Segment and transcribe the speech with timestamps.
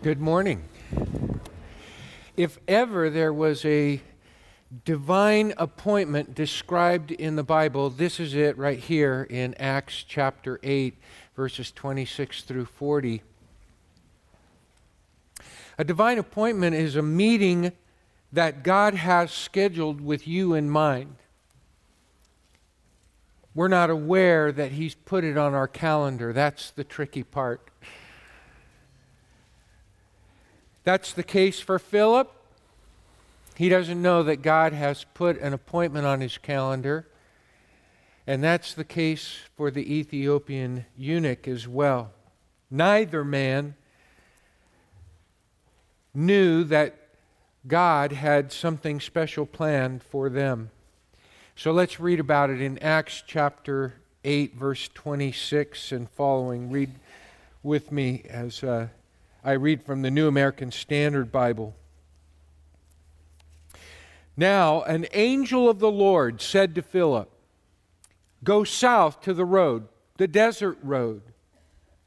[0.00, 0.62] Good morning.
[2.36, 4.00] If ever there was a
[4.84, 10.96] divine appointment described in the Bible, this is it right here in Acts chapter 8,
[11.34, 13.22] verses 26 through 40.
[15.78, 17.72] A divine appointment is a meeting
[18.32, 21.16] that God has scheduled with you in mind.
[23.52, 26.32] We're not aware that He's put it on our calendar.
[26.32, 27.68] That's the tricky part.
[30.88, 32.32] That's the case for Philip.
[33.56, 37.06] He doesn't know that God has put an appointment on his calendar.
[38.26, 42.12] And that's the case for the Ethiopian eunuch as well.
[42.70, 43.74] Neither man
[46.14, 46.96] knew that
[47.66, 50.70] God had something special planned for them.
[51.54, 53.92] So let's read about it in Acts chapter
[54.24, 56.70] 8, verse 26 and following.
[56.70, 56.92] Read
[57.62, 58.88] with me as uh,
[59.48, 61.74] I read from the New American Standard Bible.
[64.36, 67.30] Now, an angel of the Lord said to Philip,
[68.44, 71.22] Go south to the road, the desert road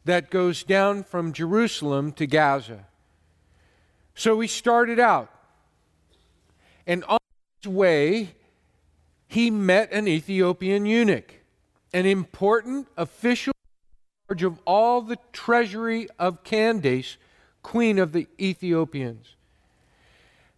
[0.05, 2.85] that goes down from Jerusalem to Gaza.
[4.13, 5.31] So he started out,
[6.85, 7.17] and on
[7.63, 8.35] his way,
[9.27, 11.33] he met an Ethiopian eunuch,
[11.91, 13.53] an important official
[14.27, 17.17] charge of all the treasury of Candace,
[17.63, 19.35] queen of the Ethiopians.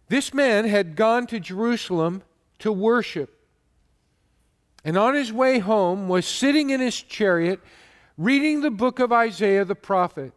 [0.08, 2.22] This man had gone to Jerusalem
[2.58, 3.38] to worship,
[4.84, 7.60] and on his way home was sitting in his chariot
[8.16, 10.32] reading the book of Isaiah the prophet.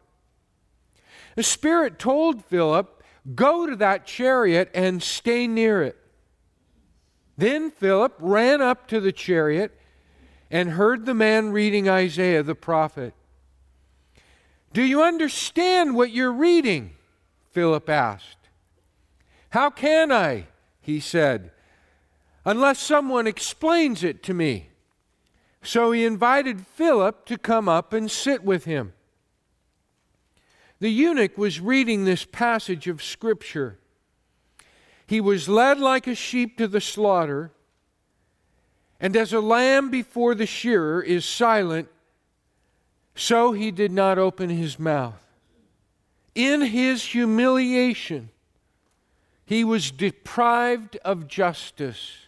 [1.36, 3.04] The Spirit told Philip,
[3.36, 5.98] Go to that chariot and stay near it.
[7.38, 9.78] Then Philip ran up to the chariot
[10.50, 13.14] and heard the man reading Isaiah the prophet.
[14.73, 16.92] Do you understand what you're reading?
[17.52, 18.38] Philip asked.
[19.50, 20.48] How can I?
[20.82, 21.52] He said,
[22.45, 24.70] unless someone explains it to me.
[25.64, 28.94] So he invited Philip to come up and sit with him.
[30.80, 33.80] The eunuch was reading this passage of Scripture.
[35.08, 37.52] He was led like a sheep to the slaughter,
[39.00, 41.89] and as a lamb before the shearer is silent,
[43.17, 45.23] so he did not open his mouth.
[46.36, 48.30] In his humiliation,
[49.44, 52.27] he was deprived of justice.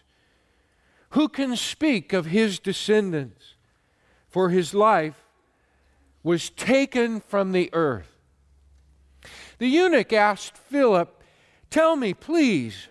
[1.10, 3.54] Who can speak of his descendants?
[4.28, 5.24] For his life
[6.22, 8.10] was taken from the earth.
[9.58, 11.22] The eunuch asked Philip,
[11.68, 12.88] Tell me, please,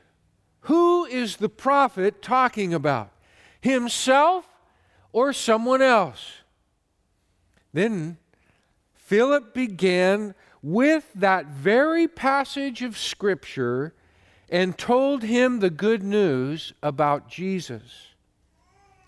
[0.62, 3.12] who is the prophet talking about?
[3.62, 4.46] Himself
[5.12, 6.44] or someone else?
[7.74, 8.18] Then
[8.94, 13.94] Philip began with that very passage of Scripture
[14.50, 18.08] and told him the good news about Jesus.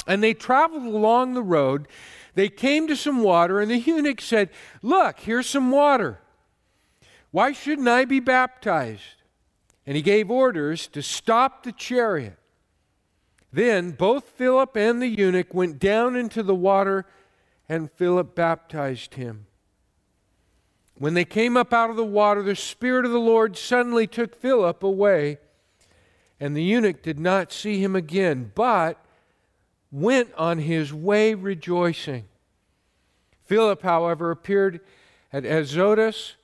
[0.07, 1.88] And they traveled along the road.
[2.35, 4.50] They came to some water, and the eunuch said,
[4.81, 6.19] Look, here's some water.
[7.31, 9.01] Why shouldn't I be baptized?
[9.85, 12.38] And he gave orders to stop the chariot.
[13.53, 17.05] Then both Philip and the eunuch went down into the water
[17.71, 19.45] and Philip baptized him.
[20.95, 24.35] When they came up out of the water, the Spirit of the Lord suddenly took
[24.35, 25.37] Philip away,
[26.37, 29.01] and the eunuch did not see him again, but
[29.89, 32.25] went on his way rejoicing.
[33.45, 34.81] Philip, however, appeared
[35.31, 36.35] at Azotus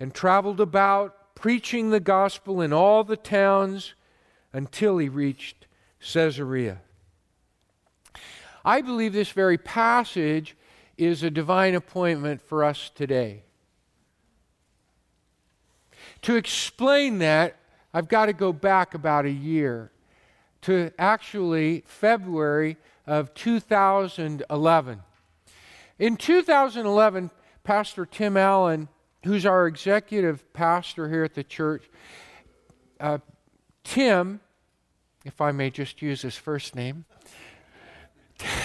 [0.00, 3.94] and traveled about, preaching the gospel in all the towns
[4.52, 5.66] until he reached
[6.12, 6.80] Caesarea.
[8.64, 10.56] I believe this very passage
[10.96, 13.42] is a divine appointment for us today.
[16.22, 17.56] To explain that,
[17.92, 19.90] I've got to go back about a year
[20.62, 25.02] to actually February of 2011.
[25.98, 27.30] In 2011,
[27.64, 28.88] Pastor Tim Allen,
[29.24, 31.84] who's our executive pastor here at the church,
[33.00, 33.18] uh,
[33.84, 34.40] Tim,
[35.24, 37.04] if I may just use his first name,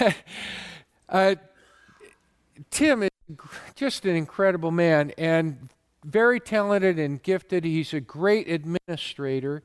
[1.08, 1.34] uh,
[2.70, 3.10] Tim is
[3.74, 5.68] just an incredible man and
[6.04, 7.64] very talented and gifted.
[7.64, 9.62] He's a great administrator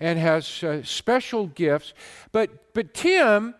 [0.00, 1.94] and has uh, special gifts.
[2.32, 3.54] But, but Tim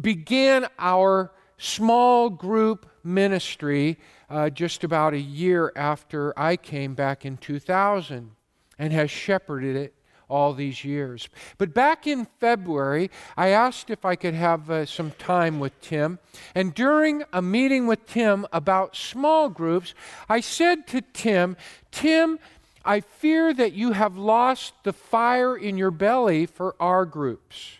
[0.00, 3.98] began our small group ministry
[4.28, 8.30] uh, just about a year after I came back in 2000
[8.78, 9.94] and has shepherded it
[10.30, 11.28] all these years.
[11.58, 16.18] But back in February, I asked if I could have uh, some time with Tim.
[16.54, 19.94] And during a meeting with Tim about small groups,
[20.28, 21.56] I said to Tim,
[21.90, 22.38] Tim,
[22.84, 27.78] I fear that you have lost the fire in your belly for our groups.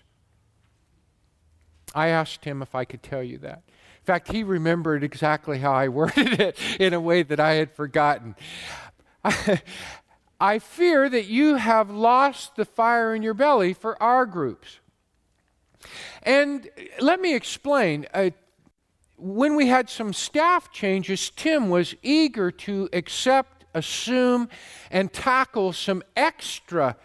[1.94, 3.62] I asked him if I could tell you that.
[3.66, 7.72] In fact, he remembered exactly how I worded it in a way that I had
[7.72, 8.34] forgotten.
[10.40, 14.80] I fear that you have lost the fire in your belly for our groups.
[16.22, 16.68] And
[17.00, 18.06] let me explain.
[18.14, 18.30] Uh,
[19.16, 24.48] when we had some staff changes, Tim was eager to accept, assume,
[24.90, 26.96] and tackle some extra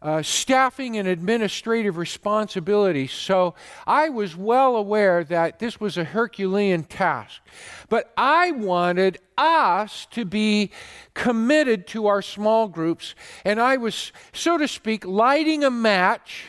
[0.00, 3.10] uh, staffing and administrative responsibilities.
[3.10, 3.54] So
[3.86, 7.40] I was well aware that this was a Herculean task.
[7.88, 10.70] But I wanted us to be
[11.14, 13.16] committed to our small groups.
[13.44, 16.44] And I was, so to speak, lighting a match.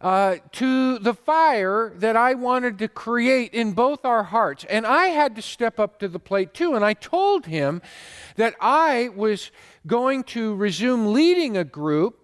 [0.00, 4.66] Uh, to the fire that I wanted to create in both our hearts.
[4.68, 6.74] And I had to step up to the plate too.
[6.74, 7.80] And I told him
[8.36, 9.50] that I was
[9.86, 12.23] going to resume leading a group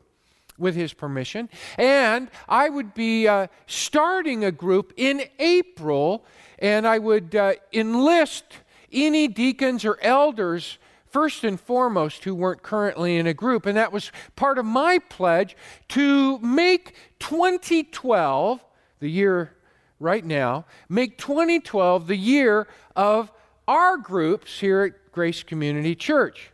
[0.60, 1.48] with his permission.
[1.78, 6.24] And I would be uh, starting a group in April,
[6.58, 8.44] and I would uh, enlist
[8.92, 13.66] any deacons or elders first and foremost who weren't currently in a group.
[13.66, 15.56] And that was part of my pledge
[15.88, 18.64] to make 2012,
[19.00, 19.56] the year
[19.98, 23.32] right now, make 2012 the year of
[23.66, 26.52] our groups here at Grace Community Church.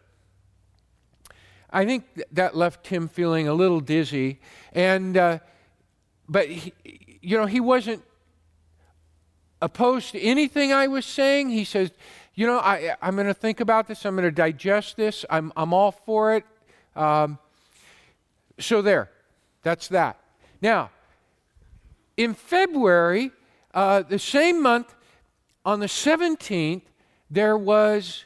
[1.76, 4.40] I think that left Tim feeling a little dizzy.
[4.72, 5.40] And, uh,
[6.26, 6.72] but, he,
[7.20, 8.02] you know, he wasn't
[9.60, 11.50] opposed to anything I was saying.
[11.50, 11.90] He says,
[12.34, 14.06] you know, I, I'm going to think about this.
[14.06, 15.26] I'm going to digest this.
[15.28, 16.44] I'm, I'm all for it.
[16.96, 17.38] Um,
[18.58, 19.10] so there,
[19.62, 20.18] that's that.
[20.62, 20.88] Now,
[22.16, 23.32] in February,
[23.74, 24.94] uh, the same month,
[25.66, 26.84] on the 17th,
[27.30, 28.24] there was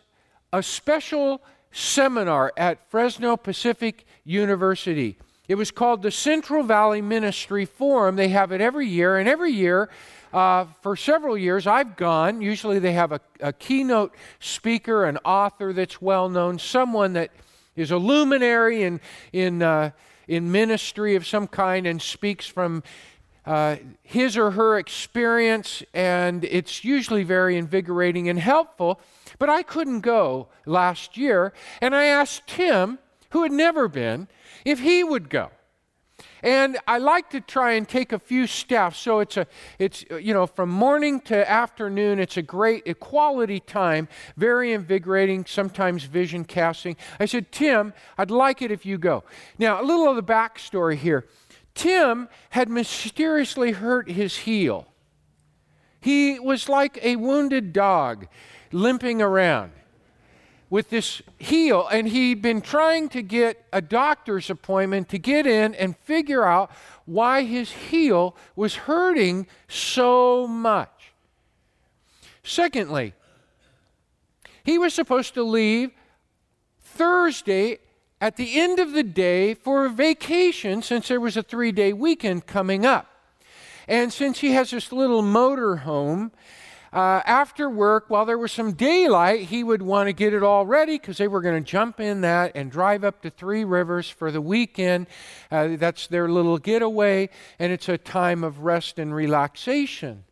[0.52, 5.18] a special seminar at Fresno Pacific University.
[5.48, 8.16] It was called the Central Valley Ministry Forum.
[8.16, 9.90] They have it every year, and every year,
[10.32, 12.40] uh, for several years, I've gone.
[12.40, 17.32] Usually, they have a, a keynote speaker, an author that's well known, someone that
[17.74, 19.00] is a luminary in,
[19.32, 19.90] in, uh,
[20.28, 22.84] in ministry of some kind and speaks from
[23.46, 29.00] uh, his or her experience, and it's usually very invigorating and helpful.
[29.38, 32.98] But I couldn't go last year, and I asked Tim,
[33.30, 34.28] who had never been,
[34.64, 35.50] if he would go.
[36.42, 38.98] And I like to try and take a few steps.
[38.98, 39.46] So it's a,
[39.78, 42.18] it's you know, from morning to afternoon.
[42.18, 45.44] It's a great equality time, very invigorating.
[45.44, 46.96] Sometimes vision casting.
[47.18, 49.24] I said, Tim, I'd like it if you go.
[49.58, 51.26] Now a little of the backstory here.
[51.80, 54.86] Tim had mysteriously hurt his heel.
[55.98, 58.28] He was like a wounded dog
[58.70, 59.72] limping around
[60.68, 65.74] with this heel, and he'd been trying to get a doctor's appointment to get in
[65.74, 66.70] and figure out
[67.06, 71.14] why his heel was hurting so much.
[72.42, 73.14] Secondly,
[74.64, 75.92] he was supposed to leave
[76.78, 77.78] Thursday
[78.20, 81.92] at the end of the day for a vacation since there was a three day
[81.92, 83.06] weekend coming up.
[83.88, 86.32] And since he has this little motor home,
[86.92, 90.66] uh, after work, while there was some daylight, he would want to get it all
[90.66, 94.10] ready because they were going to jump in that and drive up to Three Rivers
[94.10, 95.06] for the weekend.
[95.52, 97.28] Uh, that's their little getaway,
[97.60, 100.24] and it's a time of rest and relaxation.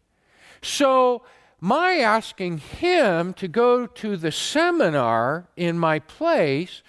[0.60, 1.22] So,
[1.60, 6.82] my asking him to go to the seminar in my place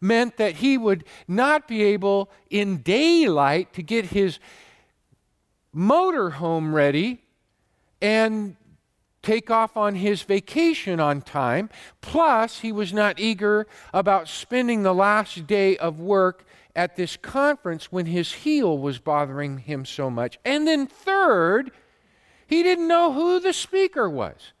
[0.00, 4.38] meant that he would not be able in daylight to get his
[5.74, 7.22] motorhome ready
[8.00, 8.56] and
[9.22, 11.68] take off on his vacation on time.
[12.00, 17.92] Plus, he was not eager about spending the last day of work at this conference
[17.92, 20.38] when his heel was bothering him so much.
[20.44, 21.70] And then, third,
[22.46, 24.52] he didn't know who the speaker was.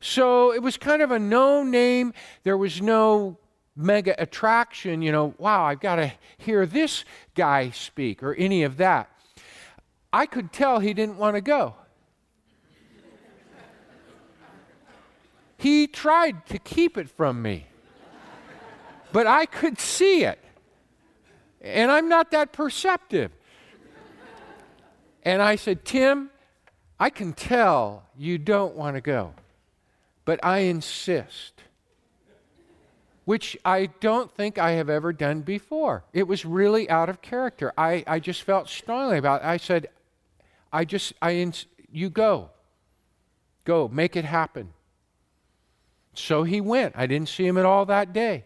[0.00, 2.12] So it was kind of a no name.
[2.42, 3.38] There was no
[3.76, 8.76] mega attraction, you know, wow, I've got to hear this guy speak or any of
[8.76, 9.08] that.
[10.12, 11.74] I could tell he didn't want to go.
[15.56, 17.66] He tried to keep it from me,
[19.12, 20.40] but I could see it.
[21.60, 23.30] And I'm not that perceptive.
[25.22, 26.30] And I said, Tim,
[26.98, 29.34] I can tell you don't want to go,
[30.24, 31.62] but I insist.
[33.24, 36.04] Which I don't think I have ever done before.
[36.12, 37.72] It was really out of character.
[37.78, 39.46] I, I just felt strongly about it.
[39.46, 39.88] I said,
[40.72, 42.50] I just, I, ins- you go.
[43.64, 44.72] Go, make it happen.
[46.14, 46.94] So he went.
[46.96, 48.44] I didn't see him at all that day.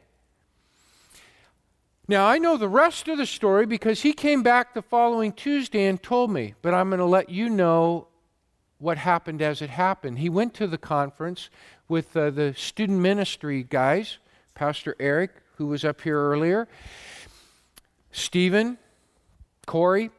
[2.09, 5.87] Now, I know the rest of the story because he came back the following Tuesday
[5.87, 8.06] and told me, but I'm going to let you know
[8.78, 10.21] what happened as it happened.
[10.21, 11.50] He went to the conference
[11.88, 14.18] with uh, the student ministry guys,
[14.57, 16.67] Pastor Eric, who was up here earlier,
[18.11, 18.79] Stephen,
[19.67, 20.11] Corey.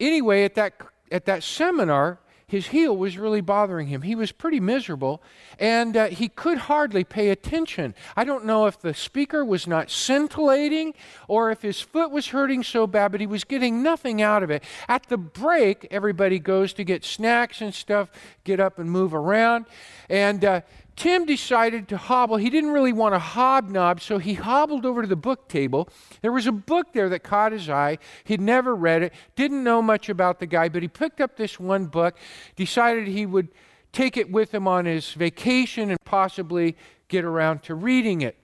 [0.00, 0.80] Anyway, at that,
[1.12, 2.18] at that seminar,
[2.50, 4.02] his heel was really bothering him.
[4.02, 5.22] He was pretty miserable
[5.60, 7.94] and uh, he could hardly pay attention.
[8.16, 10.94] I don't know if the speaker was not scintillating
[11.28, 14.50] or if his foot was hurting so bad, but he was getting nothing out of
[14.50, 14.64] it.
[14.88, 18.10] At the break, everybody goes to get snacks and stuff,
[18.42, 19.66] get up and move around.
[20.08, 20.62] And uh,
[20.96, 22.36] Tim decided to hobble.
[22.36, 25.88] He didn't really want to hobnob, so he hobbled over to the book table.
[26.20, 27.98] There was a book there that caught his eye.
[28.24, 31.58] He'd never read it, didn't know much about the guy, but he picked up this
[31.58, 32.16] one book,
[32.56, 33.48] decided he would
[33.92, 36.76] take it with him on his vacation and possibly
[37.08, 38.36] get around to reading it.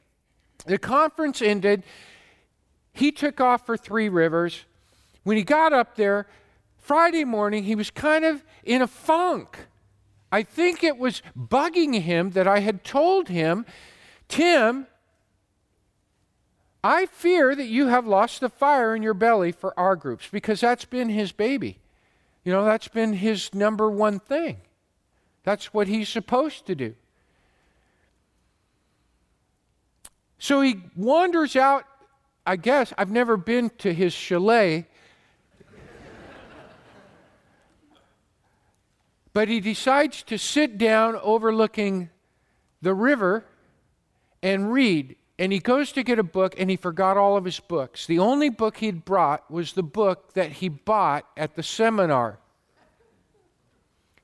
[0.66, 1.84] The conference ended.
[2.92, 4.64] He took off for Three Rivers.
[5.22, 6.26] When he got up there,
[6.78, 9.58] Friday morning, he was kind of in a funk.
[10.30, 13.64] I think it was bugging him that I had told him,
[14.28, 14.86] Tim,
[16.82, 20.60] I fear that you have lost the fire in your belly for our groups because
[20.60, 21.78] that's been his baby.
[22.44, 24.58] You know, that's been his number one thing.
[25.42, 26.94] That's what he's supposed to do.
[30.38, 31.84] So he wanders out.
[32.46, 34.86] I guess I've never been to his chalet,
[39.36, 42.08] But he decides to sit down overlooking
[42.80, 43.44] the river
[44.42, 45.16] and read.
[45.38, 48.06] And he goes to get a book and he forgot all of his books.
[48.06, 52.38] The only book he'd brought was the book that he bought at the seminar.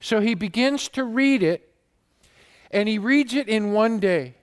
[0.01, 1.69] So he begins to read it
[2.71, 4.37] and he reads it in one day.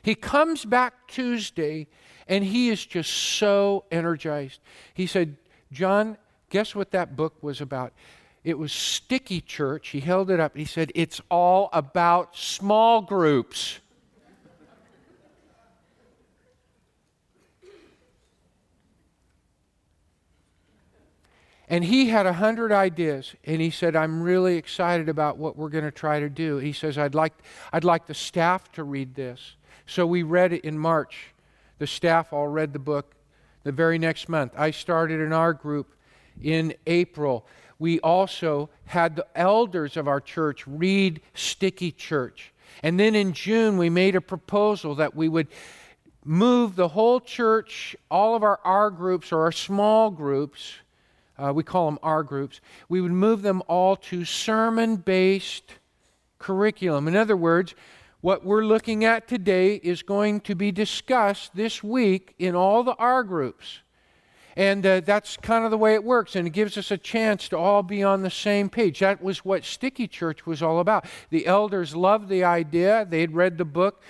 [0.00, 1.86] He comes back Tuesday
[2.28, 4.60] and he is just so energized.
[4.94, 5.36] He said,
[5.70, 6.16] John,
[6.48, 7.92] guess what that book was about?
[8.48, 9.88] It was Sticky Church.
[9.88, 10.56] He held it up.
[10.56, 13.80] He said, It's all about small groups.
[21.68, 25.68] And he had a hundred ideas, and he said, "I'm really excited about what we're
[25.68, 27.34] going to try to do." He says, "I'd like,
[27.74, 31.34] I'd like the staff to read this." So we read it in March.
[31.76, 33.14] The staff all read the book.
[33.64, 35.94] The very next month, I started in our group
[36.40, 37.46] in April
[37.78, 42.52] we also had the elders of our church read Sticky Church.
[42.82, 45.48] And then in June, we made a proposal that we would
[46.24, 50.74] move the whole church, all of our R groups or our small groups,
[51.38, 55.74] uh, we call them R groups, we would move them all to sermon based
[56.38, 57.08] curriculum.
[57.08, 57.74] In other words,
[58.20, 62.94] what we're looking at today is going to be discussed this week in all the
[62.94, 63.80] R groups.
[64.58, 66.34] And uh, that's kind of the way it works.
[66.34, 68.98] And it gives us a chance to all be on the same page.
[68.98, 71.06] That was what Sticky Church was all about.
[71.30, 74.02] The elders loved the idea, they'd read the book,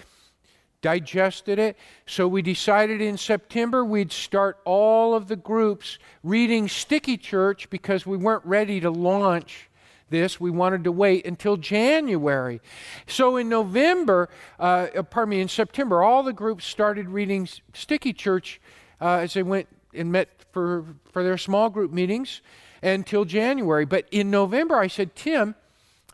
[0.81, 1.77] digested it.
[2.07, 8.07] So we decided in September we'd start all of the groups reading Sticky Church because
[8.07, 9.69] we weren't ready to launch
[10.09, 10.41] this.
[10.41, 12.63] We wanted to wait until January.
[13.07, 18.63] So in November, uh, pardon me, in September, all the groups started reading Sticky Church
[18.99, 22.41] uh, as they went and met for, for their small group meetings
[22.83, 23.85] until January.
[23.85, 25.55] But in November, I said, Tim,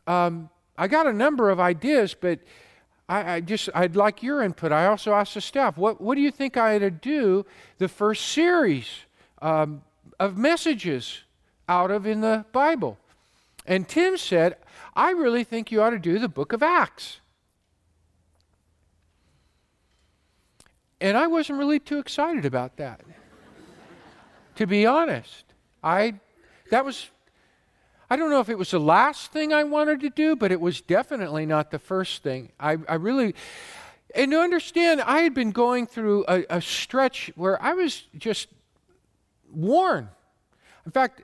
[0.07, 2.41] um, I got a number of ideas, but
[3.09, 4.73] I, I, just I'd like your input.
[4.73, 7.47] I also asked the staff, what what do you think I ought to do
[7.79, 8.89] the first series
[9.43, 9.83] um,
[10.19, 11.23] of messages
[11.69, 12.99] out of in the Bible?
[13.67, 14.57] And Tim said,
[14.95, 17.21] I really think you ought to do the book of Acts.
[21.01, 23.01] And I wasn't really too excited about that
[24.57, 25.45] to be honest.
[25.83, 26.15] I
[26.71, 27.11] that was
[28.09, 30.61] I don't know if it was the last thing I wanted to do, but it
[30.61, 32.53] was definitely not the first thing.
[32.61, 33.35] I, I really
[34.15, 38.49] and to understand, I had been going through a, a stretch where I was just
[39.53, 40.09] worn.
[40.87, 41.23] In fact,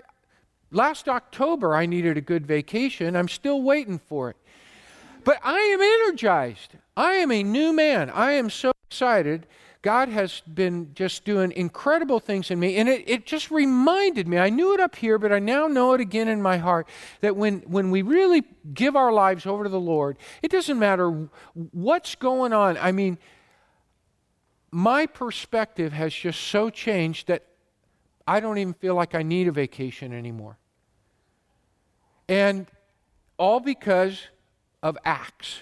[0.72, 3.14] last October I needed a good vacation.
[3.14, 4.37] I'm still waiting for it.
[5.22, 6.72] But I am energized.
[6.96, 8.10] I am a new man.
[8.10, 9.46] I am so excited
[9.82, 12.76] God has been just doing incredible things in me.
[12.76, 15.94] And it, it just reminded me, I knew it up here, but I now know
[15.94, 16.87] it again in my heart,
[17.22, 18.44] that when, when we really
[18.75, 21.28] give our lives over to the Lord, it doesn't matter
[21.72, 22.76] what's going on.
[22.76, 23.16] I mean,
[24.70, 27.46] my perspective has just so changed that
[28.26, 30.58] I don't even feel like I need a vacation anymore.
[32.28, 32.66] And
[33.38, 34.28] all because
[34.82, 35.60] of Acts.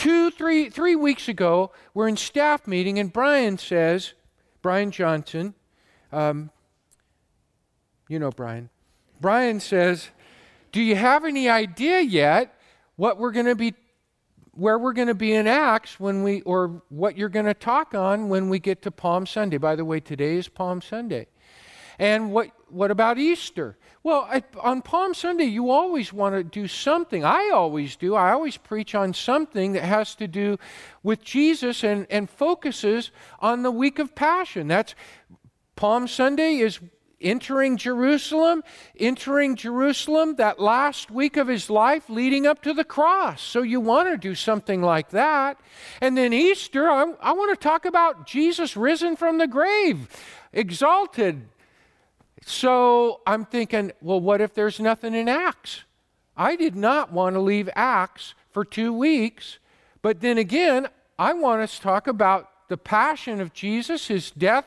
[0.00, 4.14] Two, three, three weeks ago, we're in staff meeting, and Brian says,
[4.62, 5.52] Brian Johnson,
[6.10, 6.50] um,
[8.08, 8.70] you know Brian.
[9.20, 10.08] Brian says,
[10.72, 12.58] Do you have any idea yet
[12.96, 13.74] what we're going to be
[14.52, 17.94] where we're going to be in Acts when we, or what you're going to talk
[17.94, 19.58] on when we get to Palm Sunday.
[19.58, 21.26] By the way, today is Palm Sunday.
[22.00, 23.76] And what, what about Easter?
[24.02, 27.26] Well, I, on Palm Sunday, you always want to do something.
[27.26, 28.14] I always do.
[28.14, 30.58] I always preach on something that has to do
[31.02, 34.66] with Jesus and, and focuses on the week of Passion.
[34.66, 34.94] That's
[35.76, 36.80] Palm Sunday is
[37.20, 38.64] entering Jerusalem,
[38.98, 43.42] entering Jerusalem that last week of his life leading up to the cross.
[43.42, 45.60] So you want to do something like that.
[46.00, 50.08] And then Easter, I, I want to talk about Jesus risen from the grave,
[50.54, 51.46] exalted.
[52.44, 55.84] So I'm thinking, well, what if there's nothing in Acts?
[56.36, 59.58] I did not want to leave Acts for two weeks.
[60.02, 64.64] But then again, I want us to talk about the passion of Jesus, his death,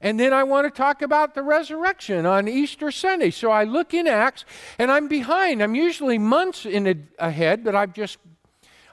[0.00, 3.30] and then I want to talk about the resurrection on Easter Sunday.
[3.30, 4.46] So I look in Acts
[4.78, 5.62] and I'm behind.
[5.62, 8.18] I'm usually months in a, ahead, but I've just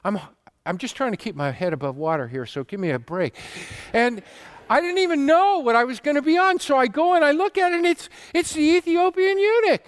[0.04, 0.18] I'm
[0.66, 3.34] I'm just trying to keep my head above water here, so give me a break.
[3.94, 4.22] And
[4.70, 7.24] I didn't even know what I was going to be on, so I go and
[7.24, 9.84] I look at it and it's it's the Ethiopian eunuch.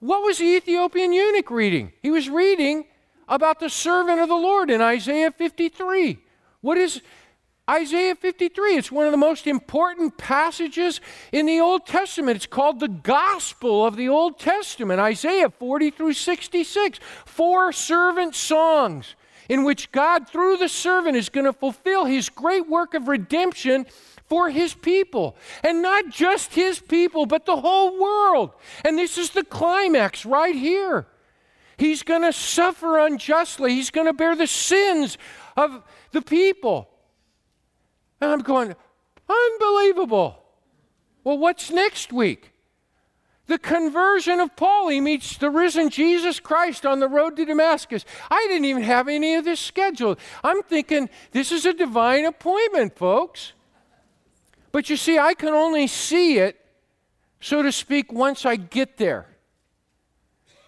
[0.00, 1.92] What was the Ethiopian eunuch reading?
[2.02, 2.84] He was reading
[3.28, 6.18] about the servant of the Lord in Isaiah 53.
[6.60, 7.02] What is
[7.68, 8.76] Isaiah 53.
[8.76, 12.36] It's one of the most important passages in the Old Testament.
[12.36, 16.98] It's called the Gospel of the Old Testament, Isaiah 40 through 66.
[17.26, 19.14] Four servant songs
[19.48, 23.86] in which God, through the servant, is going to fulfill his great work of redemption
[24.26, 25.36] for his people.
[25.62, 28.50] And not just his people, but the whole world.
[28.84, 31.06] And this is the climax right here.
[31.78, 35.16] He's going to suffer unjustly, he's going to bear the sins
[35.56, 35.82] of
[36.12, 36.88] the people.
[38.20, 38.74] And I'm going,
[39.28, 40.42] unbelievable.
[41.22, 42.52] Well, what's next week?
[43.48, 44.88] The conversion of Paul.
[44.88, 48.04] He meets the risen Jesus Christ on the road to Damascus.
[48.30, 50.18] I didn't even have any of this scheduled.
[50.44, 53.54] I'm thinking this is a divine appointment, folks.
[54.70, 56.64] But you see, I can only see it,
[57.40, 59.26] so to speak, once I get there.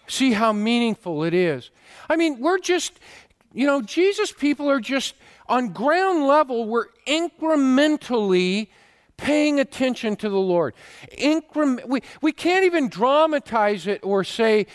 [0.07, 1.69] See how meaningful it is.
[2.09, 2.93] I mean, we're just,
[3.53, 5.13] you know, Jesus people are just
[5.47, 8.69] on ground level, we're incrementally
[9.21, 10.73] paying attention to the Lord.
[11.15, 14.65] Increment, we, we can't even dramatize it or say,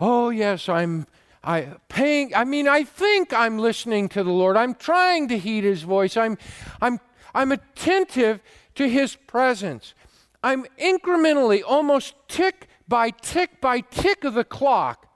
[0.00, 1.06] oh, yes, I'm.
[1.42, 4.58] I paying I mean I think I'm listening to the Lord.
[4.58, 6.18] I'm trying to heed his voice.
[6.18, 6.36] I'm
[6.82, 7.00] I'm
[7.34, 8.42] I'm attentive
[8.74, 9.94] to his presence.
[10.42, 15.06] I'm incrementally almost tick by tick by tick of the clock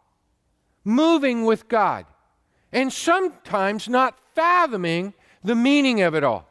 [0.83, 2.07] moving with God.
[2.73, 6.49] And sometimes not fathoming the meaning of it all.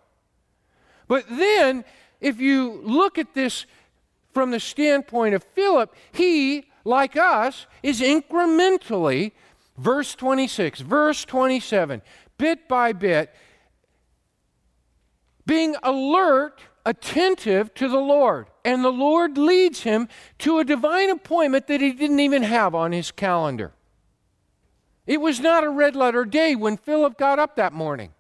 [1.07, 1.83] But then,
[2.23, 3.65] if you look at this
[4.31, 9.33] from the standpoint of Philip, he, like us, is incrementally,
[9.77, 12.01] verse 26, verse 27,
[12.38, 13.36] bit by bit,
[15.45, 18.47] being alert, attentive to the Lord.
[18.63, 20.07] And the Lord leads him
[20.39, 23.73] to a divine appointment that he didn't even have on his calendar.
[25.05, 28.13] It was not a red letter day when Philip got up that morning.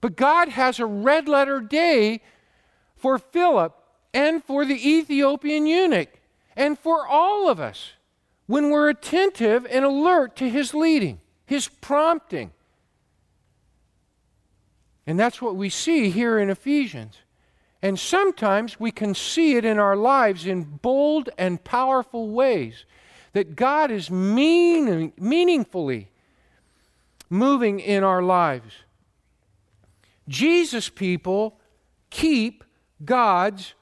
[0.00, 2.20] But God has a red letter day
[3.02, 3.76] for Philip
[4.14, 6.20] and for the Ethiopian eunuch
[6.56, 7.92] and for all of us
[8.46, 12.52] when we're attentive and alert to his leading, his prompting.
[15.06, 17.16] And that's what we see here in Ephesians.
[17.82, 22.84] And sometimes we can see it in our lives in bold and powerful ways
[23.32, 26.08] that God is mean, meaningfully
[27.28, 28.74] moving in our lives.
[30.28, 31.58] Jesus people
[32.10, 32.62] keep
[33.04, 33.74] God's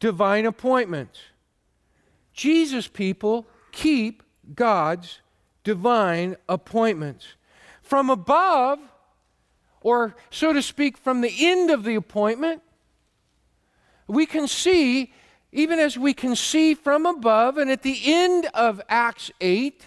[0.00, 1.20] divine appointments.
[2.32, 4.22] Jesus people keep
[4.54, 5.20] God's
[5.64, 7.26] divine appointments.
[7.82, 8.78] From above,
[9.80, 12.62] or so to speak, from the end of the appointment,
[14.06, 15.12] we can see
[15.52, 19.82] even as we can see from above, and at the end of Acts 8,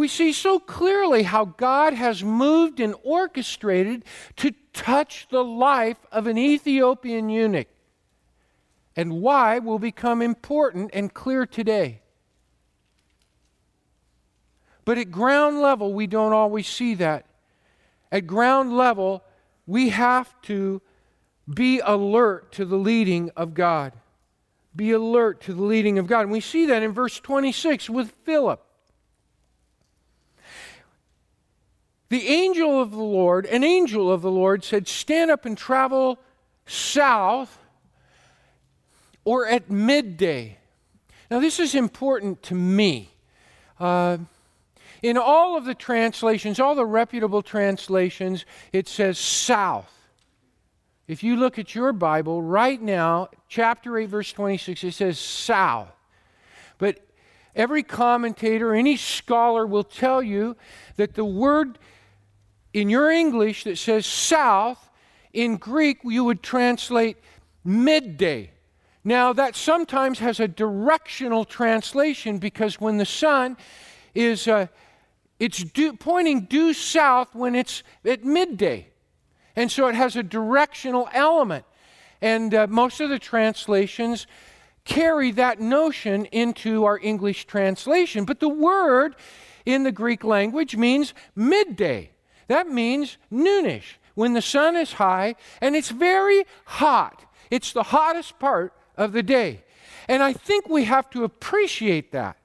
[0.00, 4.02] we see so clearly how God has moved and orchestrated
[4.36, 7.68] to touch the life of an Ethiopian eunuch.
[8.96, 12.00] And why will become important and clear today.
[14.86, 17.26] But at ground level, we don't always see that.
[18.10, 19.22] at ground level,
[19.66, 20.80] we have to
[21.46, 23.92] be alert to the leading of God.
[24.74, 26.22] Be alert to the leading of God.
[26.22, 28.64] And we see that in verse 26 with Philip.
[32.10, 36.18] The angel of the Lord, an angel of the Lord, said, Stand up and travel
[36.66, 37.56] south
[39.24, 40.58] or at midday.
[41.30, 43.10] Now, this is important to me.
[43.78, 44.18] Uh,
[45.02, 49.90] in all of the translations, all the reputable translations, it says south.
[51.06, 55.88] If you look at your Bible right now, chapter 8, verse 26, it says south.
[56.78, 56.98] But
[57.54, 60.56] every commentator, any scholar will tell you
[60.96, 61.78] that the word
[62.72, 64.88] in your English that says south,
[65.32, 67.16] in Greek, you would translate
[67.64, 68.50] midday.
[69.04, 73.56] Now, that sometimes has a directional translation because when the sun
[74.14, 74.66] is, uh,
[75.38, 78.88] it's due, pointing due south when it's at midday.
[79.56, 81.64] And so it has a directional element.
[82.20, 84.26] And uh, most of the translations
[84.84, 88.24] carry that notion into our English translation.
[88.24, 89.16] But the word
[89.64, 92.10] in the Greek language means midday.
[92.50, 97.24] That means noonish, when the sun is high and it's very hot.
[97.48, 99.62] It's the hottest part of the day.
[100.08, 102.36] And I think we have to appreciate that.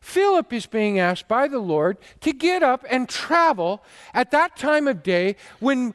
[0.00, 3.84] Philip is being asked by the Lord to get up and travel
[4.14, 5.92] at that time of day when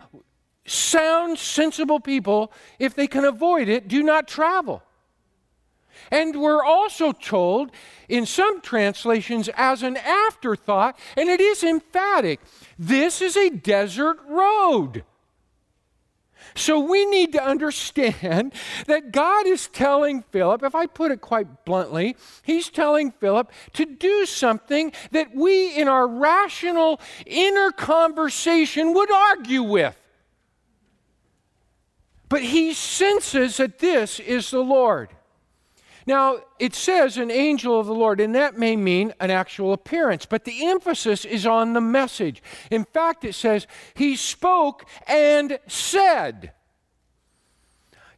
[0.67, 4.83] sound, sensible people, if they can avoid it, do not travel.
[6.11, 7.71] And we're also told
[8.07, 12.39] in some translations as an afterthought, and it is emphatic
[12.77, 15.03] this is a desert road.
[16.55, 18.53] So we need to understand
[18.87, 23.85] that God is telling Philip, if I put it quite bluntly, he's telling Philip to
[23.85, 29.95] do something that we in our rational inner conversation would argue with.
[32.29, 35.09] But he senses that this is the Lord.
[36.07, 40.25] Now, it says an angel of the Lord, and that may mean an actual appearance,
[40.25, 42.41] but the emphasis is on the message.
[42.71, 46.53] In fact, it says, He spoke and said.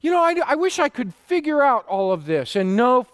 [0.02, 3.08] You know, I, I wish I could figure out all of this and know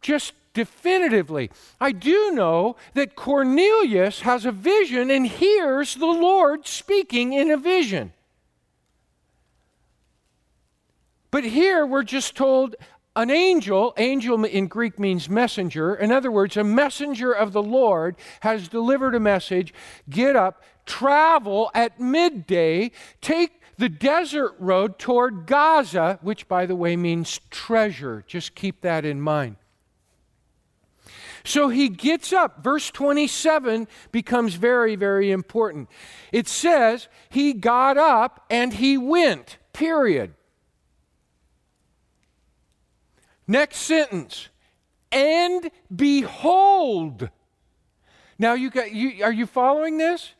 [0.00, 1.50] just definitively.
[1.80, 7.56] I do know that Cornelius has a vision and hears the Lord speaking in a
[7.56, 8.12] vision.
[11.30, 12.74] But here we're just told
[13.18, 15.92] an angel, angel in Greek means messenger.
[15.92, 19.74] In other words, a messenger of the Lord has delivered a message.
[20.08, 26.94] Get up, travel at midday, take the desert road toward Gaza, which, by the way,
[26.94, 28.22] means treasure.
[28.28, 29.56] Just keep that in mind.
[31.42, 32.62] So he gets up.
[32.62, 35.88] Verse 27 becomes very, very important.
[36.30, 40.34] It says, He got up and he went, period.
[43.48, 44.50] Next sentence.
[45.10, 47.30] And behold.
[48.38, 50.32] Now you got you are you following this?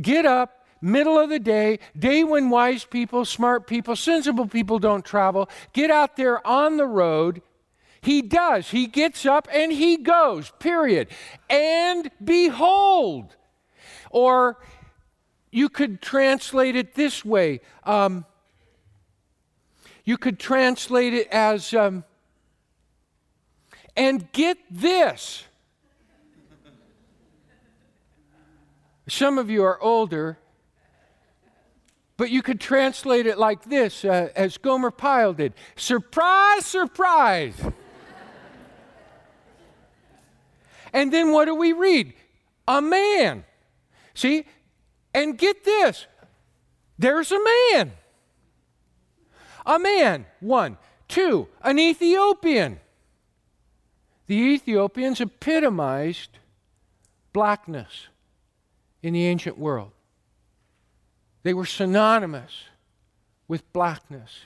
[0.00, 5.04] Get up, middle of the day, day when wise people, smart people, sensible people don't
[5.04, 5.48] travel.
[5.72, 7.42] Get out there on the road.
[8.00, 8.70] He does.
[8.70, 11.08] He gets up and he goes, period.
[11.50, 13.36] And behold.
[14.10, 14.58] Or
[15.50, 17.60] you could translate it this way.
[17.84, 18.24] Um,
[20.04, 22.04] you could translate it as um,
[23.98, 25.44] and get this.
[29.08, 30.38] Some of you are older,
[32.16, 37.54] but you could translate it like this, uh, as Gomer Pyle did Surprise, surprise.
[40.92, 42.12] and then what do we read?
[42.68, 43.44] A man.
[44.14, 44.44] See?
[45.12, 46.06] And get this
[46.98, 47.38] there's a
[47.72, 47.92] man.
[49.66, 50.76] A man, one.
[51.08, 52.80] Two, an Ethiopian.
[54.28, 56.38] The Ethiopians epitomized
[57.32, 58.08] blackness
[59.02, 59.90] in the ancient world.
[61.42, 62.64] They were synonymous
[63.48, 64.40] with blackness.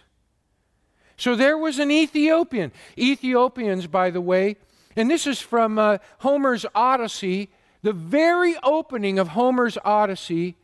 [1.16, 2.72] So there was an Ethiopian.
[2.96, 4.56] Ethiopians, by the way,
[4.94, 7.50] and this is from uh, Homer's Odyssey,
[7.82, 10.56] the very opening of Homer's Odyssey.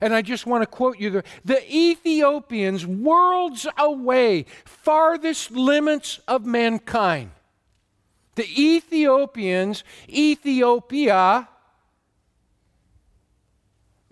[0.00, 6.44] And I just want to quote you the, the Ethiopians, worlds away, farthest limits of
[6.44, 7.30] mankind.
[8.36, 11.48] The Ethiopians, Ethiopia,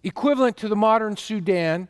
[0.02, 1.88] equivalent to the modern Sudan,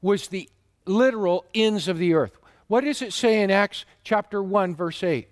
[0.00, 0.48] was the
[0.84, 2.38] literal ends of the earth.
[2.68, 5.28] What does it say in Acts chapter 1, verse 8?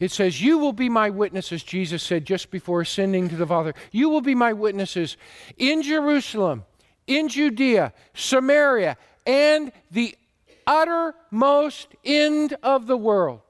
[0.00, 3.72] It says, You will be my witnesses, Jesus said just before ascending to the Father.
[3.92, 5.16] You will be my witnesses
[5.56, 6.64] in Jerusalem,
[7.06, 10.16] in Judea, Samaria, and the
[10.66, 13.41] uttermost end of the world.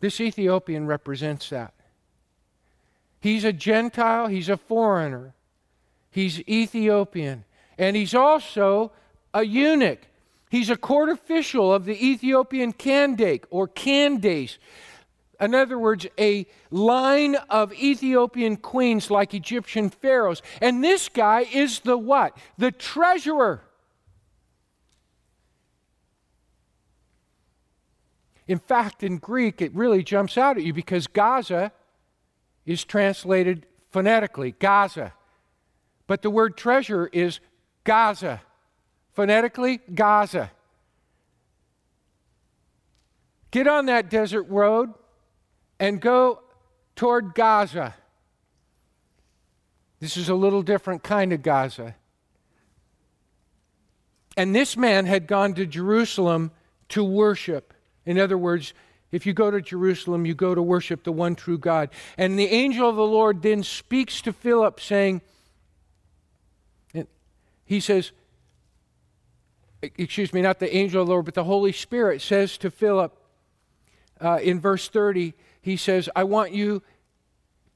[0.00, 1.74] This Ethiopian represents that.
[3.20, 5.34] He's a Gentile, he's a foreigner,
[6.10, 7.44] he's Ethiopian,
[7.76, 8.92] and he's also
[9.34, 10.00] a eunuch.
[10.50, 14.58] He's a court official of the Ethiopian Kandake or Candace.
[15.40, 20.42] In other words, a line of Ethiopian queens like Egyptian pharaohs.
[20.60, 22.36] And this guy is the what?
[22.56, 23.62] The treasurer.
[28.48, 31.70] In fact, in Greek, it really jumps out at you because Gaza
[32.64, 35.12] is translated phonetically, Gaza.
[36.06, 37.40] But the word treasure is
[37.84, 38.40] Gaza.
[39.12, 40.50] Phonetically, Gaza.
[43.50, 44.94] Get on that desert road
[45.78, 46.40] and go
[46.96, 47.94] toward Gaza.
[50.00, 51.96] This is a little different kind of Gaza.
[54.36, 56.52] And this man had gone to Jerusalem
[56.90, 57.74] to worship.
[58.08, 58.72] In other words,
[59.12, 61.90] if you go to Jerusalem, you go to worship the one true God.
[62.16, 65.20] And the angel of the Lord then speaks to Philip, saying,
[67.66, 68.12] He says,
[69.82, 73.14] excuse me, not the angel of the Lord, but the Holy Spirit says to Philip
[74.22, 76.82] uh, in verse 30, he says, I want you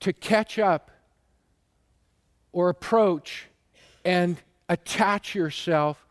[0.01, 0.91] to catch up
[2.53, 3.49] or approach
[4.03, 4.39] and
[4.71, 6.07] attach yourself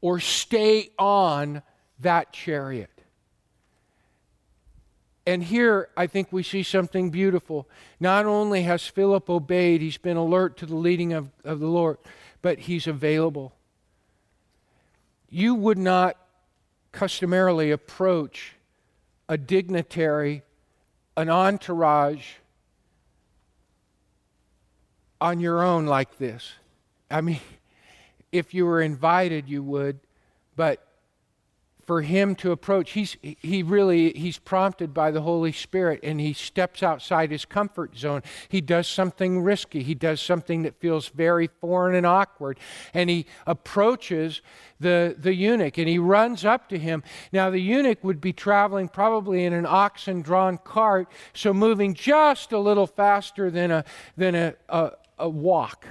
[0.00, 1.62] or stay on
[2.00, 2.90] that chariot.
[5.26, 7.68] And here I think we see something beautiful.
[7.98, 11.98] Not only has Philip obeyed, he's been alert to the leading of, of the Lord,
[12.42, 13.52] but he's available.
[15.28, 16.16] You would not
[16.92, 18.54] customarily approach
[19.28, 20.42] a dignitary,
[21.16, 22.32] an entourage
[25.20, 26.54] on your own like this.
[27.10, 27.40] I mean,
[28.32, 30.00] if you were invited, you would,
[30.56, 30.84] but
[31.90, 32.92] for him to approach.
[32.92, 37.98] He's he really he's prompted by the holy spirit and he steps outside his comfort
[37.98, 38.22] zone.
[38.48, 39.82] He does something risky.
[39.82, 42.60] He does something that feels very foreign and awkward.
[42.94, 44.40] And he approaches
[44.78, 47.02] the the eunuch and he runs up to him.
[47.32, 52.52] Now the eunuch would be traveling probably in an oxen drawn cart so moving just
[52.52, 53.84] a little faster than a
[54.16, 55.88] than a, a, a walk.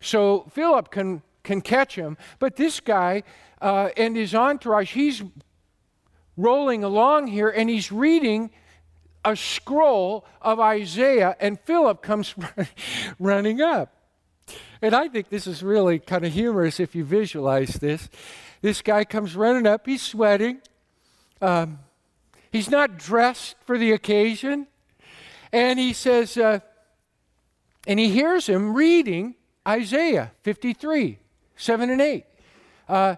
[0.00, 3.22] So philip can can catch him but this guy
[3.64, 5.22] uh, and his entourage, he's
[6.36, 8.50] rolling along here and he's reading
[9.24, 12.34] a scroll of Isaiah, and Philip comes
[13.18, 13.94] running up.
[14.82, 18.10] And I think this is really kind of humorous if you visualize this.
[18.60, 20.60] This guy comes running up, he's sweating.
[21.40, 21.78] Um,
[22.52, 24.66] he's not dressed for the occasion.
[25.52, 26.60] And he says, uh,
[27.86, 31.18] and he hears him reading Isaiah 53,
[31.56, 32.24] 7 and 8.
[32.88, 33.16] Uh,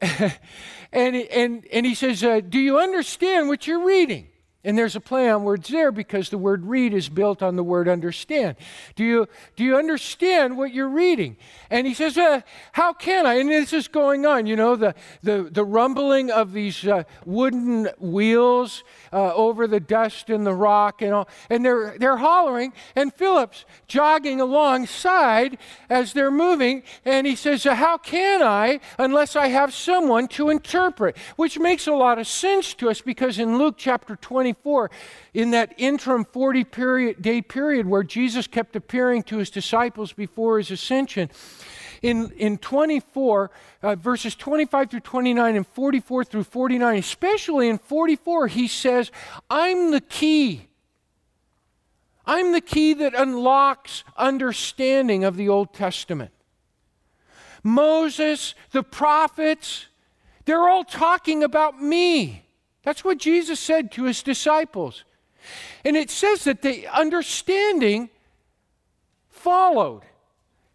[0.00, 4.28] and, and, and he says, uh, Do you understand what you're reading?
[4.64, 7.64] And there's a play on words there because the word read is built on the
[7.64, 8.56] word understand.
[8.94, 11.36] Do you, do you understand what you're reading?
[11.68, 13.34] And he says, uh, How can I?
[13.34, 17.88] And this is going on, you know, the, the, the rumbling of these uh, wooden
[17.98, 21.28] wheels uh, over the dust and the rock and all.
[21.50, 25.58] And they're, they're hollering, and Philip's jogging alongside
[25.90, 26.84] as they're moving.
[27.04, 31.16] And he says, How can I unless I have someone to interpret?
[31.34, 34.14] Which makes a lot of sense to us because in Luke chapter
[34.54, 34.90] 24,
[35.34, 40.58] in that interim 40 period, day period where Jesus kept appearing to his disciples before
[40.58, 41.30] his ascension,
[42.02, 43.50] in, in 24,
[43.82, 49.12] uh, verses 25 through 29 and 44 through 49, especially in 44, he says,
[49.48, 50.66] I'm the key.
[52.26, 56.32] I'm the key that unlocks understanding of the Old Testament.
[57.62, 59.86] Moses, the prophets,
[60.44, 62.41] they're all talking about me.
[62.82, 65.04] That's what Jesus said to his disciples.
[65.84, 68.10] And it says that the understanding
[69.28, 70.02] followed.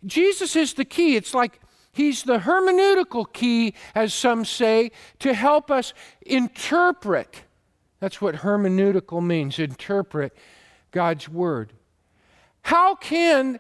[0.06, 1.16] Jesus is the key.
[1.16, 1.60] It's like
[1.92, 5.94] he's the hermeneutical key, as some say, to help us
[6.26, 7.44] interpret.
[8.00, 10.36] That's what hermeneutical means interpret
[10.92, 11.74] God's word.
[12.62, 13.60] How can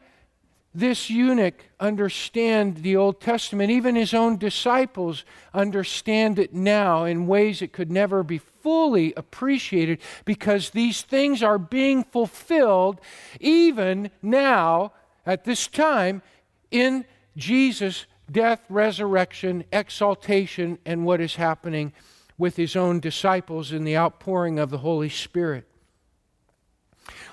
[0.77, 3.71] this eunuch understand the Old Testament?
[3.71, 9.99] Even his own disciples understand it now in ways it could never be fully appreciated
[10.23, 13.01] because these things are being fulfilled
[13.39, 14.91] even now
[15.25, 16.21] at this time
[16.69, 21.93] in Jesus' death, resurrection, exaltation, and what is happening
[22.37, 25.65] with his own disciples in the outpouring of the Holy Spirit.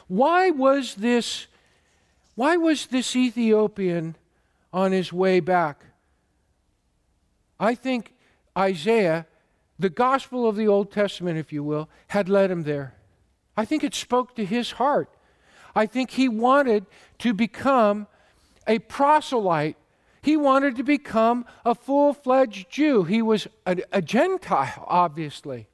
[0.06, 1.46] Why was this,
[2.34, 4.16] why was this Ethiopian
[4.74, 5.84] on his way back.
[7.60, 8.12] I think
[8.58, 9.24] Isaiah,
[9.78, 12.94] the gospel of the Old Testament, if you will, had led him there.
[13.56, 15.08] I think it spoke to his heart.
[15.76, 16.86] I think he wanted
[17.18, 18.08] to become
[18.66, 19.76] a proselyte.
[20.20, 23.04] He wanted to become a full fledged Jew.
[23.04, 25.68] He was a, a, Gentile, obviously,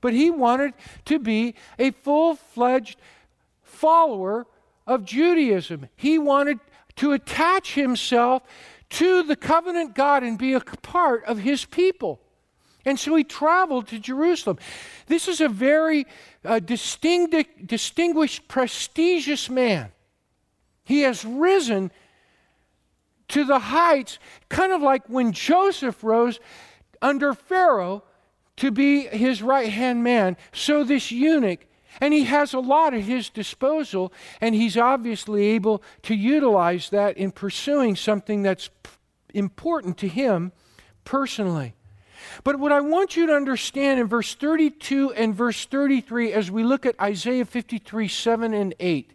[0.00, 0.74] but he wanted
[1.06, 3.00] to be a full fledged
[3.62, 4.46] follower
[4.86, 5.88] of Judaism.
[5.96, 6.60] He wanted
[6.96, 8.42] to attach himself
[8.90, 12.20] to the covenant God and be a part of his people.
[12.84, 14.58] And so he traveled to Jerusalem.
[15.06, 16.06] This is a very
[16.44, 19.90] uh, distinguished, distinguished, prestigious man.
[20.84, 21.90] He has risen
[23.28, 24.18] to the heights,
[24.50, 26.40] kind of like when Joseph rose
[27.00, 28.04] under Pharaoh
[28.56, 30.36] to be his right hand man.
[30.52, 31.66] So this eunuch
[32.00, 37.16] and he has a lot at his disposal, and he's obviously able to utilize that
[37.16, 38.70] in pursuing something that's
[39.32, 40.52] important to him
[41.04, 41.74] personally.
[42.42, 46.64] But what I want you to understand in verse 32 and verse 33 as we
[46.64, 49.10] look at Isaiah 53 7 and 8.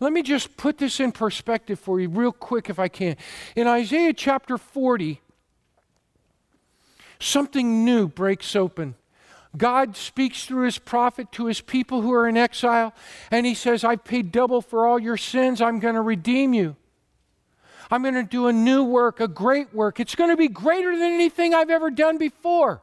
[0.00, 3.16] Let me just put this in perspective for you, real quick, if I can.
[3.54, 5.20] In Isaiah chapter 40,
[7.20, 8.96] something new breaks open.
[9.56, 12.92] God speaks through his prophet to his people who are in exile,
[13.30, 15.60] and he says, I've paid double for all your sins.
[15.60, 16.76] I'm going to redeem you.
[17.90, 20.00] I'm going to do a new work, a great work.
[20.00, 22.82] It's going to be greater than anything I've ever done before.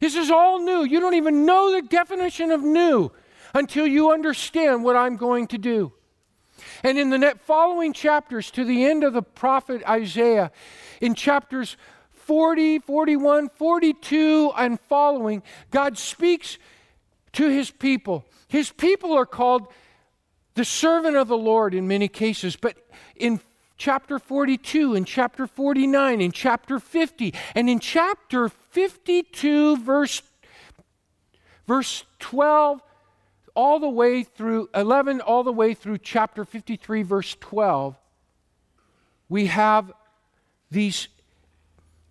[0.00, 0.84] This is all new.
[0.84, 3.12] You don't even know the definition of new
[3.54, 5.92] until you understand what I'm going to do.
[6.82, 10.50] And in the following chapters, to the end of the prophet Isaiah,
[11.00, 11.76] in chapters
[12.26, 16.58] 40, 41, 42, and following, God speaks
[17.32, 18.24] to his people.
[18.48, 19.68] His people are called
[20.54, 22.76] the servant of the Lord in many cases, but
[23.16, 23.40] in
[23.76, 30.22] chapter 42, in chapter 49, in chapter 50, and in chapter 52, verse,
[31.66, 32.80] verse 12,
[33.54, 37.96] all the way through 11, all the way through chapter 53, verse 12,
[39.28, 39.92] we have
[40.70, 41.08] these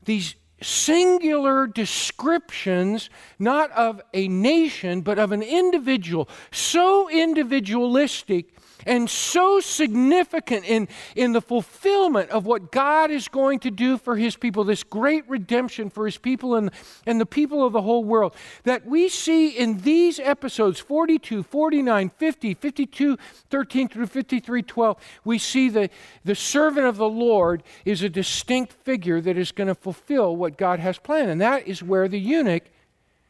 [0.05, 8.52] these singular descriptions, not of a nation, but of an individual, so individualistic
[8.85, 14.15] and so significant in, in the fulfillment of what God is going to do for
[14.15, 16.71] his people, this great redemption for his people and,
[17.05, 22.09] and the people of the whole world, that we see in these episodes 42, 49,
[22.09, 23.17] 50, 52,
[23.49, 25.89] 13 through 53, 12, we see the,
[26.23, 30.57] the servant of the Lord is a distinct figure that is going to fulfill what
[30.57, 31.29] God has planned.
[31.29, 32.63] And that is where the eunuch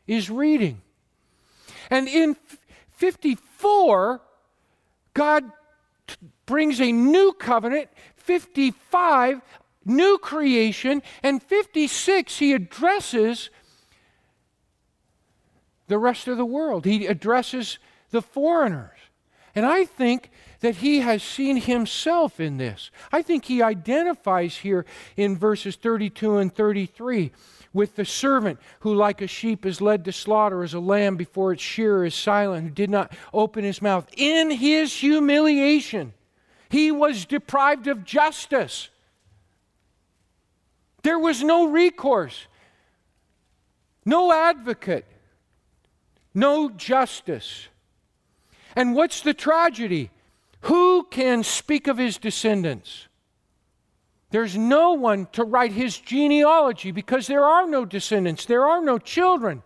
[0.08, 0.82] is reading.
[1.90, 2.36] And in
[2.92, 4.22] 54,
[5.14, 5.52] God
[6.08, 9.42] t- brings a new covenant, 55,
[9.86, 13.50] new creation, and 56, he addresses
[15.88, 16.86] the rest of the world.
[16.86, 17.78] He addresses
[18.12, 18.98] the foreigners.
[19.56, 22.90] And I think that he has seen himself in this.
[23.12, 27.32] I think he identifies here in verses 32 and 33
[27.74, 31.52] with the servant who, like a sheep, is led to slaughter, as a lamb before
[31.52, 34.08] its shearer is silent, who did not open his mouth.
[34.16, 36.14] In his humiliation,
[36.70, 38.90] he was deprived of justice.
[41.02, 42.48] There was no recourse,
[44.06, 45.06] no advocate,
[46.34, 47.68] no justice.
[48.76, 50.12] And what's the tragedy?
[50.62, 53.08] Who can speak of his descendants?
[54.34, 58.98] There's no one to write his genealogy because there are no descendants, there are no
[58.98, 59.62] children,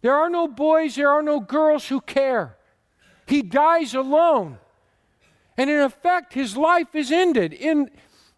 [0.00, 2.56] there are no boys, there are no girls who care.
[3.26, 4.58] He dies alone.
[5.56, 7.90] And in effect, his life is ended in,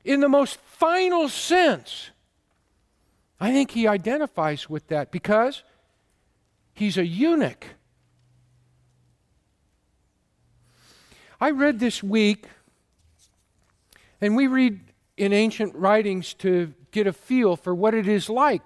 [0.06, 2.12] in the most final sense.
[3.38, 5.64] I think he identifies with that because
[6.72, 7.66] he's a eunuch.
[11.38, 12.46] I read this week,
[14.18, 14.80] and we read
[15.22, 18.60] in ancient writings to get a feel for what it is like.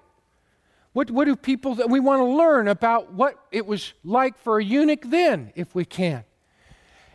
[0.93, 4.57] What, what do people that we want to learn about what it was like for
[4.57, 6.23] a eunuch then, if we can?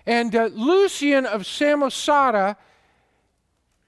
[0.06, 2.54] And uh, Lucian of Samosata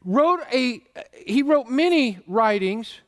[0.05, 0.83] wrote a
[1.25, 3.01] he wrote many writings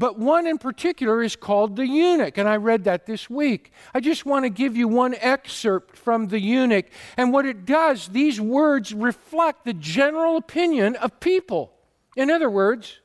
[0.00, 3.70] but one in particular is called the eunuch, and I read that this week.
[3.92, 6.86] I just want to give you one excerpt from the eunuch.
[7.18, 11.74] And what it does, these words reflect the general opinion of people.
[12.16, 13.00] In other words,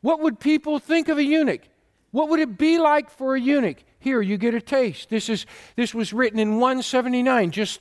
[0.00, 1.62] what would people think of a eunuch?
[2.10, 3.84] What would it be like for a eunuch?
[4.00, 5.10] Here, you get a taste.
[5.10, 5.46] This, is,
[5.76, 7.78] this was written in 179, just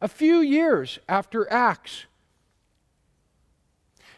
[0.00, 2.06] a few years after Acts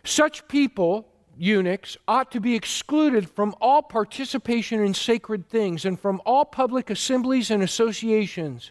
[0.05, 1.09] Such people,
[1.43, 6.89] eunuchs, ought to be excluded from all participation in sacred things and from all public
[6.89, 8.71] assemblies and associations.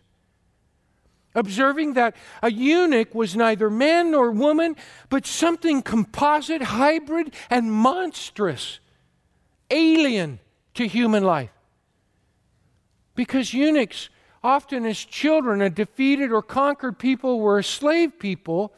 [1.36, 4.78] Observing that a eunuch was neither man nor woman,
[5.10, 8.80] but something composite, hybrid, and monstrous,
[9.70, 10.40] alien
[10.74, 11.52] to human life.
[13.16, 14.08] Because eunuchs,
[14.42, 18.74] often as children, a defeated or conquered people, were a slave people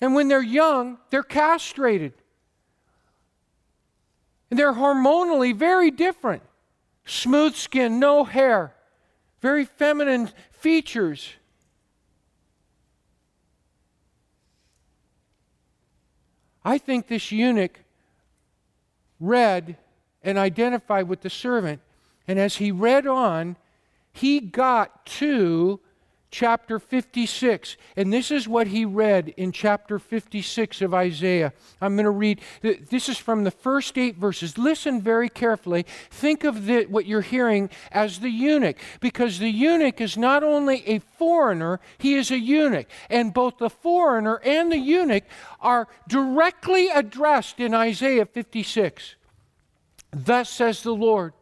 [0.00, 2.12] and when they're young, they're castrated.
[4.50, 6.42] And they're hormonally very different
[7.06, 8.74] smooth skin, no hair,
[9.40, 11.34] very feminine features.
[16.64, 17.80] I think this eunuch
[19.20, 19.76] read
[20.22, 21.80] and identified with the servant.
[22.26, 23.56] And as he read on,
[24.12, 25.80] he got to
[26.34, 27.76] chapter 56.
[27.96, 31.52] And this is what he read in chapter 56 of Isaiah.
[31.80, 34.58] I'm going to read, this is from the first eight verses.
[34.58, 35.86] Listen very carefully.
[36.10, 40.82] Think of the, what you're hearing as the eunuch, because the eunuch is not only
[40.88, 42.88] a foreigner, he is a eunuch.
[43.08, 45.24] And both the foreigner and the eunuch
[45.60, 49.14] are directly addressed in Isaiah 56.
[50.10, 51.32] Thus says the Lord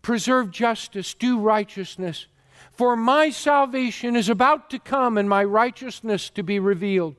[0.00, 2.28] preserve justice, do righteousness
[2.76, 7.16] for my salvation is about to come and my righteousness to be revealed.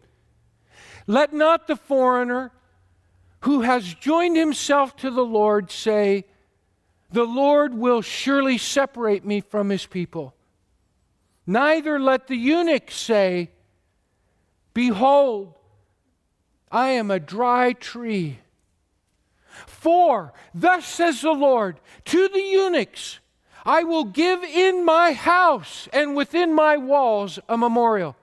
[1.08, 2.52] Let not the foreigner
[3.42, 6.26] who has joined himself to the Lord say,
[7.12, 10.36] The Lord will surely separate me from his people.
[11.46, 13.50] Neither let the eunuch say,
[14.74, 15.56] Behold,
[16.72, 18.40] I am a dry tree.
[19.66, 23.20] For, thus says the Lord to the eunuchs,
[23.68, 28.16] I will give in my house and within my walls a memorial,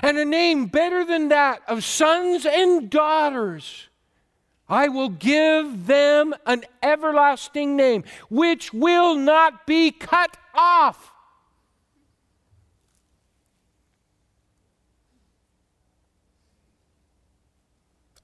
[0.00, 3.88] and a name better than that of sons and daughters.
[4.66, 11.12] I will give them an everlasting name, which will not be cut off.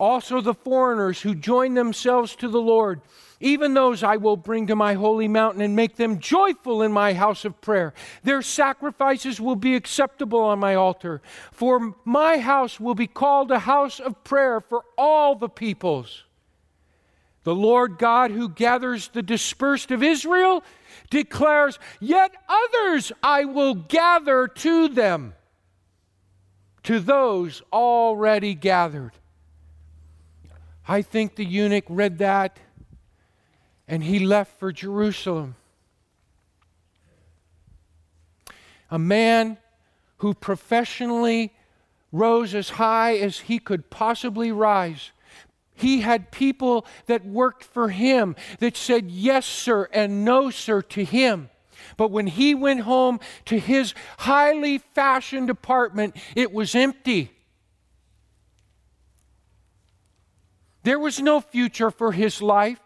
[0.00, 3.02] Also, the foreigners who join themselves to the Lord
[3.44, 7.12] even those I will bring to my holy mountain and make them joyful in my
[7.12, 7.92] house of prayer.
[8.22, 11.20] Their sacrifices will be acceptable on my altar,
[11.52, 16.24] for my house will be called a house of prayer for all the peoples.
[17.42, 20.64] The Lord God who gathers the dispersed of Israel
[21.10, 25.34] declares, Yet others I will gather to them,
[26.84, 29.12] to those already gathered.
[30.88, 32.58] I think the eunuch read that
[33.86, 35.56] and he left for Jerusalem.
[38.90, 39.58] A man
[40.18, 41.52] who professionally
[42.12, 45.10] rose as high as he could possibly rise.
[45.74, 51.04] He had people that worked for him that said yes, sir, and no, sir, to
[51.04, 51.50] him.
[51.96, 57.32] But when he went home to his highly fashioned apartment, it was empty.
[60.84, 62.78] There was no future for his life.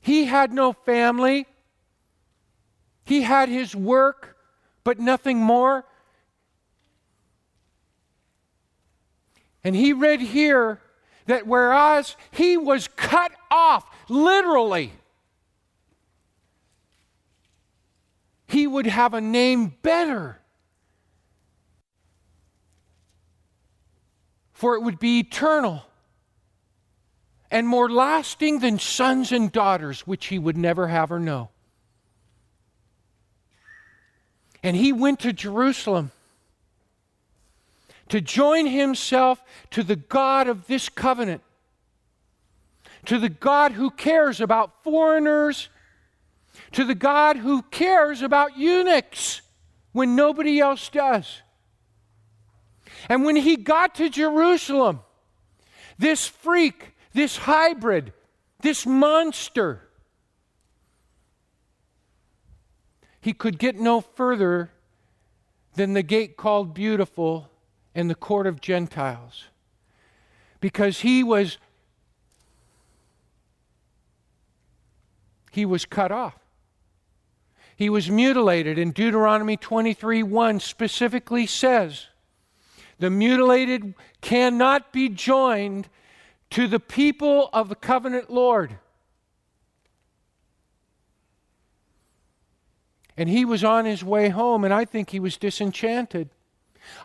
[0.00, 1.46] He had no family.
[3.04, 4.36] He had his work,
[4.82, 5.84] but nothing more.
[9.62, 10.80] And he read here
[11.26, 14.92] that whereas he was cut off, literally,
[18.46, 20.40] he would have a name better.
[24.52, 25.84] For it would be eternal
[27.50, 31.48] and more lasting than sons and daughters, which he would never have or know.
[34.62, 36.12] And he went to Jerusalem
[38.08, 41.42] to join himself to the God of this covenant,
[43.06, 45.68] to the God who cares about foreigners,
[46.72, 49.42] to the God who cares about eunuchs
[49.92, 51.40] when nobody else does.
[53.08, 55.00] And when he got to Jerusalem,
[55.98, 58.12] this freak this hybrid,
[58.60, 59.88] this monster.
[63.20, 64.70] He could get no further
[65.74, 67.50] than the gate called Beautiful
[67.94, 69.44] and the court of Gentiles
[70.60, 71.58] because he was
[75.50, 76.38] he was cut off.
[77.76, 82.08] He was mutilated, and Deuteronomy 23 1 specifically says,
[82.98, 85.88] The mutilated cannot be joined
[86.50, 88.78] to the people of the covenant Lord.
[93.16, 96.30] And he was on his way home, and I think he was disenchanted.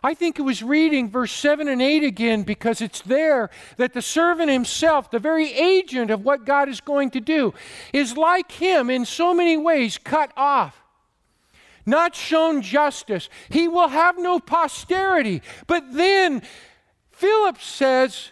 [0.02, 4.02] I think it was reading verse 7 and 8 again because it's there that the
[4.02, 7.54] servant himself, the very agent of what God is going to do,
[7.92, 10.82] is like him in so many ways cut off,
[11.84, 13.28] not shown justice.
[13.50, 15.42] He will have no posterity.
[15.66, 16.42] But then
[17.12, 18.30] Philip says,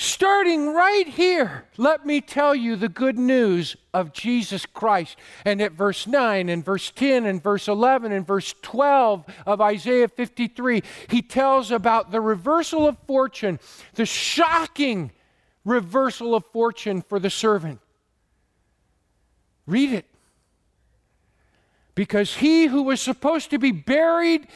[0.00, 5.16] Starting right here, let me tell you the good news of Jesus Christ.
[5.44, 10.06] And at verse 9 and verse 10 and verse 11 and verse 12 of Isaiah
[10.06, 13.58] 53, he tells about the reversal of fortune,
[13.94, 15.10] the shocking
[15.64, 17.80] reversal of fortune for the servant.
[19.66, 20.06] Read it.
[21.96, 24.46] Because he who was supposed to be buried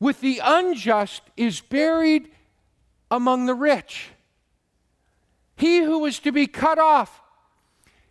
[0.00, 2.30] with the unjust is buried
[3.12, 4.08] among the rich.
[5.54, 7.20] He who was to be cut off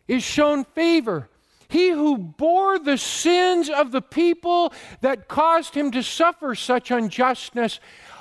[0.07, 1.27] is shown favor.
[1.67, 4.71] He who bore the sins of the people
[5.01, 7.79] that caused him to suffer such unjustness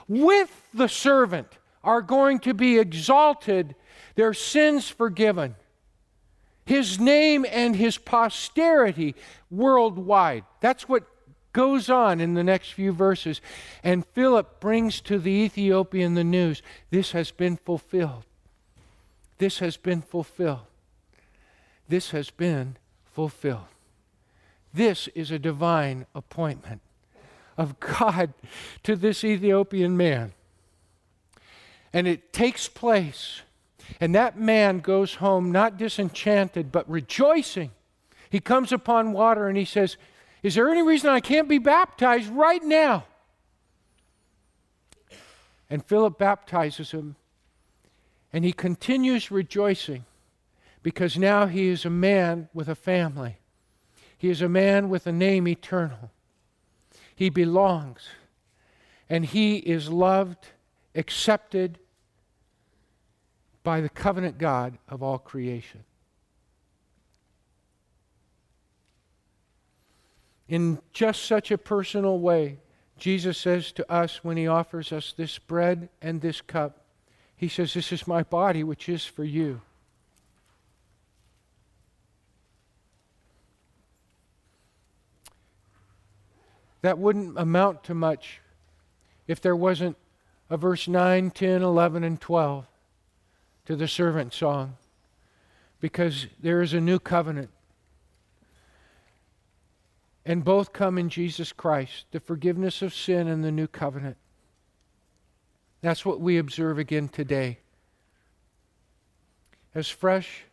[0.08, 3.74] with the servant are going to be exalted,
[4.14, 5.56] their sins forgiven.
[6.64, 9.14] His name and his posterity
[9.50, 10.44] worldwide.
[10.60, 11.04] That's what
[11.52, 13.40] goes on in the next few verses.
[13.82, 18.24] And Philip brings to the Ethiopian the news this has been fulfilled.
[19.38, 20.66] This has been fulfilled.
[21.88, 23.66] This has been fulfilled.
[24.72, 26.80] This is a divine appointment
[27.56, 28.32] of God
[28.84, 30.32] to this Ethiopian man.
[31.92, 33.42] And it takes place.
[34.00, 37.72] And that man goes home not disenchanted, but rejoicing.
[38.30, 39.96] He comes upon water and he says,
[40.42, 43.04] is there any reason I can't be baptized right now?
[45.68, 47.16] And Philip baptizes him,
[48.32, 50.04] and he continues rejoicing
[50.82, 53.36] because now he is a man with a family.
[54.16, 56.10] He is a man with a name eternal.
[57.14, 58.08] He belongs,
[59.08, 60.48] and he is loved,
[60.94, 61.78] accepted
[63.62, 65.84] by the covenant God of all creation.
[70.50, 72.58] In just such a personal way.
[72.98, 76.84] Jesus says to us when he offers us this bread and this cup,
[77.36, 79.62] he says, This is my body, which is for you.
[86.82, 88.40] That wouldn't amount to much
[89.28, 89.96] if there wasn't
[90.50, 92.66] a verse 9, 10, 11, and 12
[93.66, 94.76] to the servant song.
[95.78, 97.50] Because there is a new covenant
[100.24, 104.16] and both come in Jesus Christ, the forgiveness of sin and the new covenant.
[105.80, 107.58] That's what we observe again today.
[109.74, 110.44] As fresh,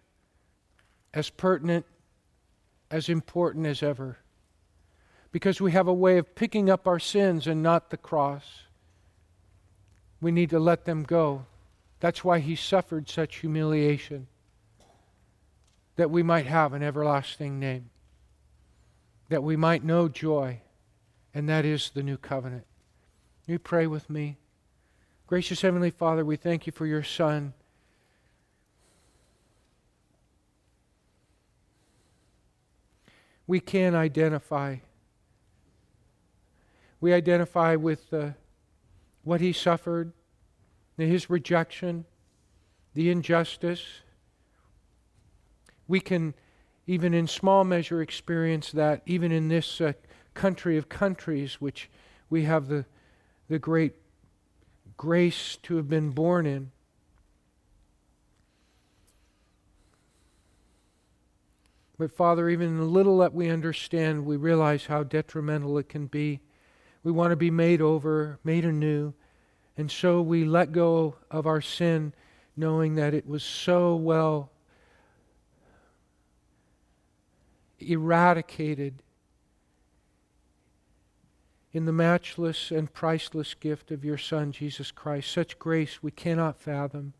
[1.14, 1.86] as pertinent,
[2.90, 4.20] as important as ever.
[5.32, 8.62] Because we have a way of picking up our sins and not the cross.
[10.22, 11.46] We need to let them go.
[12.00, 14.28] That's why he suffered such humiliation,
[15.98, 17.90] that we might have an everlasting name
[19.30, 20.62] that we might know joy,
[21.34, 22.66] and that is the new covenant.
[23.46, 24.38] You pray with me.
[25.26, 27.54] Gracious Heavenly Father, we thank you for your Son.
[33.46, 34.78] We can identify.
[37.00, 38.32] We identify with uh,
[39.24, 40.14] what he suffered,
[40.98, 42.06] his rejection,
[42.94, 43.84] the injustice.
[45.88, 46.34] We can
[46.88, 49.92] even in small measure, experience that, even in this uh,
[50.34, 51.90] country of countries, which
[52.30, 52.86] we have the,
[53.50, 53.94] the great
[54.96, 56.72] grace to have been born in.
[62.00, 66.08] But, Father, even in the little that we understand, we realize how detrimental it can
[66.08, 66.40] be.
[67.04, 69.14] We want to be made over, made anew.
[69.76, 72.14] And so we let go of our sin,
[72.56, 74.52] knowing that it was so well
[77.80, 79.02] eradicated
[81.74, 85.32] in the matchless and priceless gift of your Son, Jesus Christ.
[85.32, 87.14] Such grace we cannot fathom.